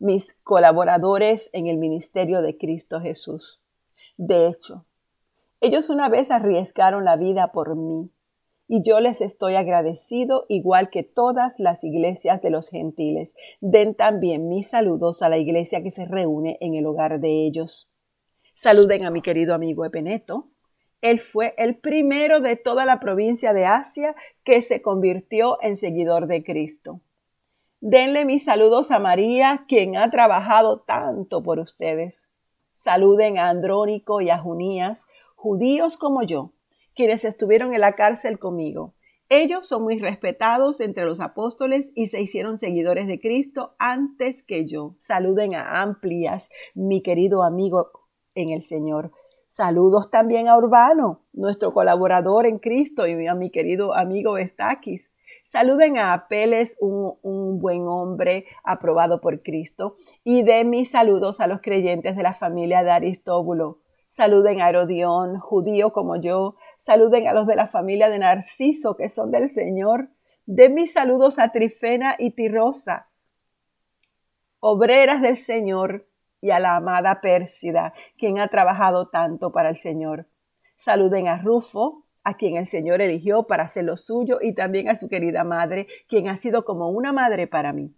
mis 0.00 0.34
colaboradores 0.42 1.50
en 1.52 1.68
el 1.68 1.78
ministerio 1.78 2.42
de 2.42 2.58
Cristo 2.58 3.00
Jesús. 3.00 3.60
De 4.16 4.48
hecho, 4.48 4.86
ellos 5.60 5.88
una 5.88 6.08
vez 6.08 6.32
arriesgaron 6.32 7.04
la 7.04 7.16
vida 7.16 7.52
por 7.52 7.76
mí 7.76 8.10
y 8.68 8.82
yo 8.82 9.00
les 9.00 9.20
estoy 9.20 9.54
agradecido 9.54 10.46
igual 10.48 10.90
que 10.90 11.02
todas 11.02 11.58
las 11.58 11.82
iglesias 11.84 12.42
de 12.42 12.50
los 12.50 12.68
gentiles. 12.68 13.34
Den 13.60 13.94
también 13.94 14.48
mis 14.48 14.68
saludos 14.68 15.22
a 15.22 15.28
la 15.28 15.38
iglesia 15.38 15.82
que 15.82 15.90
se 15.90 16.04
reúne 16.04 16.58
en 16.60 16.74
el 16.74 16.86
hogar 16.86 17.20
de 17.20 17.46
ellos. 17.46 17.90
Saluden 18.54 19.04
a 19.04 19.10
mi 19.10 19.22
querido 19.22 19.54
amigo 19.54 19.84
Epeneto, 19.84 20.48
él 21.02 21.20
fue 21.20 21.54
el 21.58 21.76
primero 21.76 22.40
de 22.40 22.56
toda 22.56 22.84
la 22.84 23.00
provincia 23.00 23.52
de 23.52 23.66
Asia 23.66 24.14
que 24.44 24.62
se 24.62 24.82
convirtió 24.82 25.58
en 25.62 25.76
seguidor 25.76 26.26
de 26.26 26.42
Cristo. 26.42 27.00
Denle 27.80 28.24
mis 28.24 28.44
saludos 28.44 28.90
a 28.90 28.98
María, 28.98 29.66
quien 29.68 29.96
ha 29.96 30.10
trabajado 30.10 30.80
tanto 30.80 31.42
por 31.42 31.58
ustedes. 31.58 32.32
Saluden 32.74 33.38
a 33.38 33.50
Andrónico 33.50 34.20
y 34.20 34.30
a 34.30 34.38
Junías, 34.38 35.06
judíos 35.34 35.96
como 35.96 36.22
yo, 36.22 36.52
quienes 36.96 37.24
estuvieron 37.24 37.74
en 37.74 37.80
la 37.80 37.92
cárcel 37.92 38.38
conmigo. 38.40 38.94
Ellos 39.28 39.66
son 39.66 39.82
muy 39.82 39.98
respetados 39.98 40.80
entre 40.80 41.04
los 41.04 41.20
apóstoles 41.20 41.92
y 41.94 42.06
se 42.06 42.20
hicieron 42.20 42.58
seguidores 42.58 43.06
de 43.06 43.20
Cristo 43.20 43.74
antes 43.78 44.42
que 44.42 44.66
yo. 44.66 44.94
Saluden 45.00 45.54
a 45.54 45.82
Amplias, 45.82 46.48
mi 46.74 47.02
querido 47.02 47.42
amigo 47.42 47.90
en 48.34 48.50
el 48.50 48.62
Señor. 48.62 49.10
Saludos 49.48 50.10
también 50.10 50.48
a 50.48 50.56
Urbano, 50.56 51.22
nuestro 51.32 51.72
colaborador 51.72 52.46
en 52.46 52.58
Cristo, 52.58 53.06
y 53.06 53.26
a 53.26 53.34
mi 53.34 53.50
querido 53.50 53.94
amigo 53.94 54.38
Estaquis. 54.38 55.12
Saluden 55.42 55.98
a 55.98 56.12
Apeles, 56.12 56.76
un, 56.80 57.14
un, 57.22 57.58
buen 57.58 57.86
hombre 57.88 58.46
aprobado 58.64 59.20
por 59.20 59.42
Cristo, 59.42 59.96
y 60.24 60.42
de 60.42 60.64
mis 60.64 60.90
saludos 60.90 61.40
a 61.40 61.46
los 61.46 61.60
creyentes 61.62 62.16
de 62.16 62.22
la 62.22 62.34
familia 62.34 62.82
de 62.84 62.90
Aristóbulo. 62.90 63.78
Saluden 64.08 64.60
a 64.60 64.68
Herodión, 64.68 65.38
judío 65.38 65.92
como 65.92 66.16
yo, 66.16 66.56
Saluden 66.86 67.26
a 67.26 67.32
los 67.32 67.48
de 67.48 67.56
la 67.56 67.66
familia 67.66 68.08
de 68.08 68.20
Narciso, 68.20 68.96
que 68.96 69.08
son 69.08 69.32
del 69.32 69.50
Señor. 69.50 70.10
Den 70.44 70.74
mis 70.74 70.92
saludos 70.92 71.40
a 71.40 71.50
Trifena 71.50 72.14
y 72.16 72.30
Tirosa, 72.30 73.08
obreras 74.60 75.20
del 75.20 75.36
Señor, 75.36 76.06
y 76.40 76.52
a 76.52 76.60
la 76.60 76.76
amada 76.76 77.20
Pérsida, 77.20 77.92
quien 78.16 78.38
ha 78.38 78.46
trabajado 78.46 79.08
tanto 79.08 79.50
para 79.50 79.68
el 79.68 79.76
Señor. 79.78 80.28
Saluden 80.76 81.26
a 81.26 81.38
Rufo, 81.38 82.06
a 82.22 82.36
quien 82.36 82.56
el 82.56 82.68
Señor 82.68 83.00
eligió 83.00 83.48
para 83.48 83.64
hacer 83.64 83.82
lo 83.82 83.96
suyo, 83.96 84.38
y 84.40 84.54
también 84.54 84.88
a 84.88 84.94
su 84.94 85.08
querida 85.08 85.42
madre, 85.42 85.88
quien 86.06 86.28
ha 86.28 86.36
sido 86.36 86.64
como 86.64 86.90
una 86.90 87.12
madre 87.12 87.48
para 87.48 87.72
mí. 87.72 87.96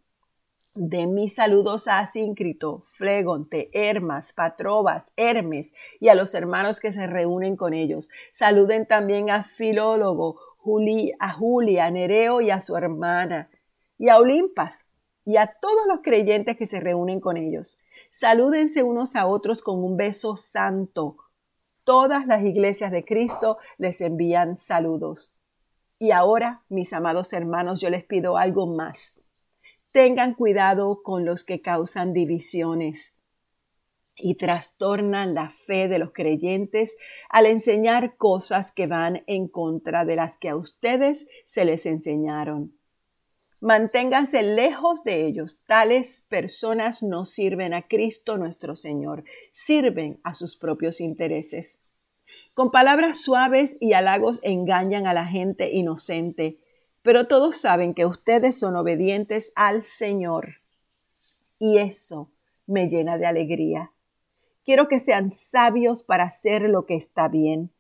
De 0.81 1.09
mis 1.09 1.35
saludos 1.35 1.89
a 1.89 1.99
Asíncrito, 1.99 2.85
Flegonte, 2.87 3.69
Hermas, 3.73 4.33
Patrobas, 4.33 5.13
Hermes 5.17 5.75
y 5.99 6.07
a 6.07 6.15
los 6.15 6.35
hermanos 6.37 6.79
que 6.79 6.93
se 6.93 7.09
reúnen 7.09 7.57
con 7.57 7.75
ellos. 7.75 8.11
Saluden 8.33 8.87
también 8.87 9.29
a 9.29 9.43
Filólogo, 9.43 10.37
a 11.19 11.33
Julia, 11.33 11.87
a 11.87 11.91
Nereo 11.91 12.41
y 12.41 12.53
a 12.53 12.61
su 12.61 12.77
hermana, 12.77 13.51
y 13.99 14.09
a 14.09 14.19
Olimpas, 14.19 14.87
y 15.25 15.37
a 15.37 15.49
todos 15.49 15.85
los 15.89 15.99
creyentes 15.99 16.57
que 16.57 16.69
se 16.69 16.79
reúnen 16.79 17.19
con 17.19 17.37
ellos. 17.37 17.77
Salúdense 18.13 18.85
unos 18.85 19.17
a 19.17 19.27
otros 19.27 19.65
con 19.65 19.83
un 19.83 19.97
beso 19.97 20.37
santo. 20.37 21.17
Todas 21.83 22.25
las 22.29 22.45
iglesias 22.45 22.93
de 22.93 23.03
Cristo 23.03 23.59
les 23.79 24.01
envían 24.01 24.59
saludos. 24.59 25.35
Y 25.99 26.13
ahora, 26.13 26.63
mis 26.69 26.93
amados 26.93 27.33
hermanos, 27.33 27.81
yo 27.81 27.91
les 27.91 28.05
pido 28.05 28.39
algo 28.39 28.69
más. 28.69 29.21
Tengan 29.93 30.35
cuidado 30.35 31.03
con 31.03 31.25
los 31.25 31.45
que 31.45 31.61
causan 31.61 32.13
divisiones 32.13 33.17
y 34.17 34.35
trastornan 34.35 35.35
la 35.35 35.51
fe 35.51 35.89
de 35.89 35.99
los 35.99 36.13
creyentes 36.13 36.97
al 37.29 37.47
enseñar 37.47 38.17
cosas 38.17 38.73
que 38.73 38.87
van 38.87 39.23
en 39.27 39.49
contra 39.49 40.05
de 40.05 40.17
las 40.17 40.39
que 40.39 40.49
a 40.51 40.57
ustedes 40.57 41.29
se 41.47 41.65
les 41.65 41.87
enseñaron. 41.87 42.75
Manténganse 43.61 44.43
lejos 44.43 45.03
de 45.03 45.27
ellos. 45.27 45.65
Tales 45.67 46.25
personas 46.29 47.03
no 47.03 47.25
sirven 47.25 47.75
a 47.75 47.89
Cristo 47.89 48.39
nuestro 48.39 48.77
Señor, 48.77 49.25
sirven 49.51 50.21
a 50.23 50.35
sus 50.35 50.57
propios 50.57 51.01
intereses. 51.01 51.83
Con 52.55 52.71
palabras 52.71 53.21
suaves 53.21 53.77
y 53.81 53.95
halagos 53.95 54.41
engañan 54.43 55.07
a 55.07 55.15
la 55.15 55.27
gente 55.27 55.71
inocente, 55.73 56.59
pero 57.09 57.27
todos 57.27 57.57
saben 57.57 57.95
que 57.95 58.05
ustedes 58.05 58.59
son 58.59 58.77
obedientes 58.77 59.51
al 59.57 59.83
Señor. 59.85 60.57
Y 61.59 61.79
eso 61.79 62.31
me 62.67 62.91
llena 62.91 63.17
de 63.17 63.25
alegría. 63.25 63.93
Quiero 64.63 64.89
que 64.89 65.01
sean 65.01 65.31
sabios 65.31 66.03
para 66.03 66.25
hacer 66.25 66.69
lo 66.69 66.85
que 66.85 66.97
está 66.97 67.29
bien 67.29 67.71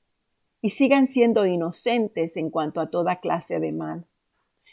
y 0.62 0.70
sigan 0.70 1.06
siendo 1.06 1.44
inocentes 1.44 2.38
en 2.38 2.48
cuanto 2.48 2.80
a 2.80 2.88
toda 2.88 3.20
clase 3.20 3.60
de 3.60 3.70
mal. 3.70 4.06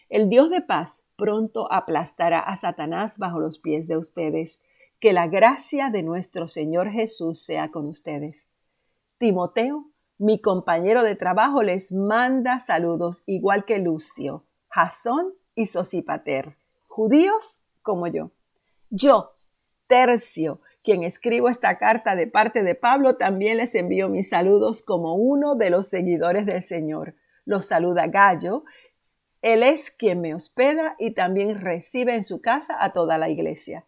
El 0.08 0.30
Dios 0.30 0.50
de 0.50 0.62
paz 0.62 1.06
pronto 1.18 1.70
aplastará 1.70 2.40
a 2.40 2.56
Satanás 2.56 3.20
bajo 3.20 3.42
los 3.42 3.60
pies 3.60 3.90
de 3.90 3.98
ustedes. 3.98 4.62
Que 5.02 5.12
la 5.12 5.28
gracia 5.28 5.90
de 5.90 6.02
nuestro 6.02 6.48
Señor 6.48 6.92
Jesús 6.92 7.42
sea 7.42 7.72
con 7.72 7.88
ustedes. 7.88 8.48
Timoteo, 9.18 9.90
mi 10.18 10.40
compañero 10.40 11.04
de 11.04 11.16
trabajo, 11.16 11.64
les 11.64 11.92
manda 11.92 12.60
saludos 12.60 13.24
igual 13.26 13.66
que 13.66 13.80
Lucio, 13.80 14.46
Jasón 14.70 15.34
y 15.56 15.66
Sosipater, 15.66 16.58
judíos 16.88 17.58
como 17.82 18.08
yo. 18.08 18.32
Yo, 18.90 19.36
Tercio, 19.88 20.62
quien 20.84 21.04
escribo 21.04 21.50
esta 21.50 21.78
carta 21.78 22.16
de 22.16 22.28
parte 22.28 22.64
de 22.64 22.76
Pablo, 22.76 23.18
también 23.18 23.58
les 23.58 23.76
envío 23.76 24.10
mis 24.10 24.30
saludos 24.30 24.84
como 24.84 25.16
uno 25.16 25.56
de 25.56 25.70
los 25.70 25.88
seguidores 25.88 26.46
del 26.46 26.64
Señor. 26.64 27.16
Los 27.46 27.66
saluda 27.66 28.08
Gallo, 28.08 28.64
él 29.42 29.62
es 29.62 29.92
quien 29.92 30.22
me 30.22 30.34
hospeda 30.34 30.96
y 30.98 31.12
también 31.12 31.62
recibe 31.62 32.16
en 32.16 32.24
su 32.24 32.42
casa 32.42 32.84
a 32.84 32.94
toda 32.94 33.20
la 33.20 33.30
iglesia. 33.30 33.86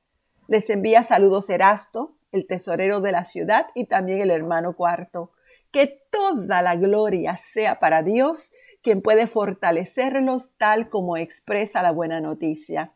Les 0.48 0.70
envía 0.70 1.02
saludos 1.02 1.50
Erasto, 1.50 2.16
el 2.32 2.46
tesorero 2.46 3.02
de 3.02 3.12
la 3.12 3.26
ciudad, 3.26 3.68
y 3.74 3.86
también 3.86 4.22
el 4.22 4.30
hermano 4.30 4.76
cuarto. 4.76 5.32
Que 5.72 6.02
toda 6.12 6.62
la 6.62 6.76
gloria 6.76 7.38
sea 7.38 7.80
para 7.80 8.04
Dios, 8.04 8.52
quien 8.82 9.02
puede 9.02 9.28
fortalecerlos 9.28 10.52
tal 10.58 10.90
como 10.90 11.18
expresa 11.18 11.82
la 11.82 11.92
buena 11.92 12.22
noticia. 12.22 12.94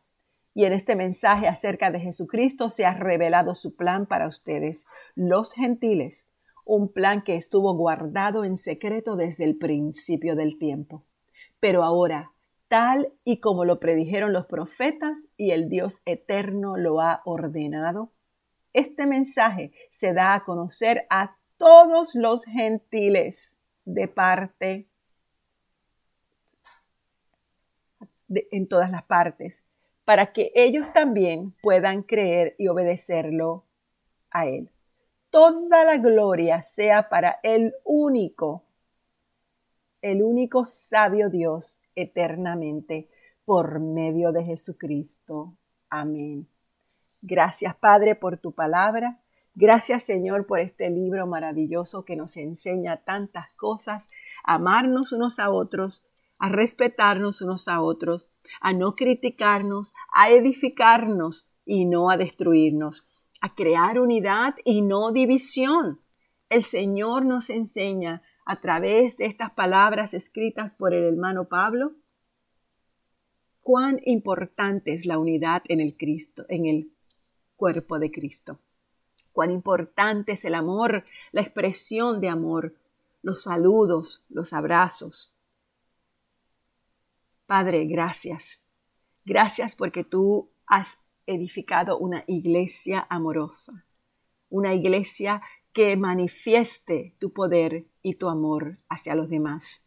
Y 0.54 0.66
en 0.66 0.74
este 0.74 0.96
mensaje 0.96 1.48
acerca 1.48 1.92
de 1.92 2.00
Jesucristo 2.00 2.70
se 2.70 2.86
ha 2.86 2.94
revelado 2.94 3.56
su 3.56 3.76
plan 3.76 4.06
para 4.06 4.28
ustedes, 4.28 4.86
los 5.16 5.54
gentiles, 5.54 6.30
un 6.66 6.92
plan 6.92 7.24
que 7.24 7.36
estuvo 7.36 7.74
guardado 7.76 8.44
en 8.44 8.58
secreto 8.58 9.16
desde 9.16 9.46
el 9.46 9.58
principio 9.58 10.36
del 10.36 10.58
tiempo. 10.58 11.04
Pero 11.60 11.84
ahora, 11.84 12.32
tal 12.68 13.12
y 13.24 13.42
como 13.42 13.66
lo 13.66 13.80
predijeron 13.80 14.34
los 14.34 14.46
profetas 14.46 15.28
y 15.36 15.52
el 15.52 15.68
Dios 15.70 16.02
eterno 16.06 16.78
lo 16.78 17.02
ha 17.02 17.22
ordenado. 17.26 18.12
Este 18.74 19.06
mensaje 19.06 19.74
se 19.90 20.14
da 20.14 20.34
a 20.34 20.44
conocer 20.44 21.06
a 21.10 21.36
todos 21.62 22.16
los 22.16 22.46
gentiles 22.46 23.60
de 23.86 24.08
parte 24.08 24.88
en 28.28 28.68
todas 28.68 28.90
las 28.90 29.04
partes, 29.04 29.64
para 30.04 30.34
que 30.34 30.52
ellos 30.56 30.92
también 30.92 31.54
puedan 31.62 32.02
creer 32.02 32.56
y 32.58 32.68
obedecerlo 32.68 33.64
a 34.32 34.48
Él. 34.48 34.72
Toda 35.30 35.86
la 35.86 35.98
gloria 35.98 36.64
sea 36.64 37.10
para 37.10 37.40
el 37.44 37.76
único 37.84 38.64
el 40.02 40.24
único 40.24 40.66
sabio 40.66 41.30
Dios 41.30 41.84
eternamente 41.94 43.08
por 43.46 43.80
medio 43.80 44.32
de 44.32 44.44
Jesucristo. 44.44 45.54
Amén. 45.92 46.48
Gracias 47.22 47.76
Padre 47.76 48.16
por 48.16 48.40
tu 48.40 48.52
palabra. 48.52 49.21
Gracias 49.54 50.04
Señor 50.04 50.48
por 50.48 50.60
este 50.60 50.90
libro 50.90 51.28
maravilloso 51.28 52.06
que 52.06 52.16
nos 52.16 52.38
enseña 52.38 53.04
tantas 53.04 53.52
cosas, 53.54 54.10
a 54.46 54.56
amarnos 54.56 55.12
unos 55.12 55.40
a 55.40 55.50
otros, 55.50 56.06
a 56.40 56.50
respetarnos 56.50 57.42
unos 57.42 57.68
a 57.68 57.82
otros, 57.82 58.28
a 58.62 58.72
no 58.74 58.96
criticarnos, 58.96 59.94
a 60.14 60.30
edificarnos 60.30 61.50
y 61.66 61.86
no 61.86 62.10
a 62.10 62.18
destruirnos, 62.18 63.06
a 63.42 63.54
crear 63.54 64.00
unidad 64.00 64.56
y 64.64 64.82
no 64.82 65.12
división. 65.12 66.00
El 66.50 66.64
Señor 66.64 67.26
nos 67.26 67.50
enseña 67.50 68.22
a 68.46 68.56
través 68.56 69.18
de 69.18 69.26
estas 69.26 69.52
palabras 69.52 70.14
escritas 70.14 70.72
por 70.72 70.94
el 70.94 71.04
hermano 71.04 71.50
Pablo, 71.50 71.92
cuán 73.62 74.00
importante 74.06 74.94
es 74.94 75.06
la 75.06 75.20
unidad 75.20 75.62
en 75.68 75.82
el 75.82 75.96
Cristo, 75.98 76.46
en 76.48 76.66
el 76.66 76.92
cuerpo 77.58 78.00
de 78.00 78.12
Cristo. 78.12 78.60
Cuán 79.34 79.52
importante 79.52 80.34
es 80.34 80.46
el 80.46 80.56
amor, 80.56 81.06
la 81.32 81.42
expresión 81.42 82.22
de 82.22 82.30
amor, 82.30 82.76
los 83.22 83.44
saludos, 83.44 84.26
los 84.30 84.54
abrazos. 84.54 85.34
Padre, 87.46 87.86
gracias. 87.86 88.64
Gracias 89.26 89.76
porque 89.76 90.04
tú 90.04 90.50
has 90.66 91.00
edificado 91.26 91.98
una 91.98 92.24
iglesia 92.28 93.06
amorosa, 93.10 93.86
una 94.50 94.74
iglesia 94.74 95.42
que 95.74 95.96
manifieste 95.96 97.16
tu 97.20 97.32
poder 97.32 97.86
y 98.02 98.16
tu 98.16 98.30
amor 98.30 98.78
hacia 98.90 99.16
los 99.16 99.30
demás. 99.30 99.86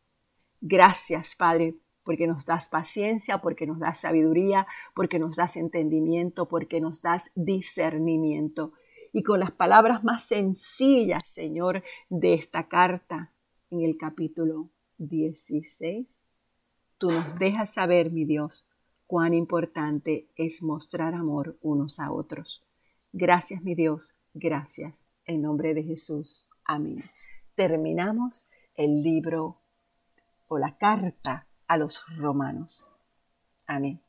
Gracias, 0.60 1.36
Padre, 1.36 1.74
porque 2.04 2.26
nos 2.26 2.46
das 2.46 2.68
paciencia, 2.68 3.38
porque 3.38 3.66
nos 3.66 3.78
das 3.78 4.00
sabiduría, 4.00 4.66
porque 4.94 5.18
nos 5.18 5.36
das 5.36 5.56
entendimiento, 5.56 6.48
porque 6.48 6.80
nos 6.80 7.02
das 7.02 7.30
discernimiento. 7.34 8.72
Y 9.14 9.22
con 9.22 9.40
las 9.40 9.52
palabras 9.52 10.04
más 10.04 10.24
sencillas, 10.24 11.26
Señor, 11.26 11.82
de 12.10 12.34
esta 12.34 12.68
carta, 12.68 13.32
en 13.70 13.80
el 13.80 13.96
capítulo 13.96 14.68
16, 14.98 16.26
tú 16.98 17.10
nos 17.10 17.38
dejas 17.38 17.72
saber, 17.72 18.10
mi 18.10 18.26
Dios, 18.26 18.68
cuán 19.06 19.32
importante 19.32 20.28
es 20.36 20.62
mostrar 20.62 21.14
amor 21.14 21.56
unos 21.62 21.98
a 21.98 22.12
otros. 22.12 22.62
Gracias, 23.12 23.62
mi 23.62 23.74
Dios, 23.74 24.18
gracias. 24.34 25.06
En 25.24 25.40
nombre 25.40 25.72
de 25.72 25.82
Jesús. 25.82 26.50
Amén 26.66 27.02
terminamos 27.54 28.48
el 28.74 29.02
libro 29.02 29.60
o 30.48 30.58
la 30.58 30.76
carta 30.76 31.46
a 31.66 31.76
los 31.76 32.04
romanos. 32.16 32.86
Amén. 33.66 34.00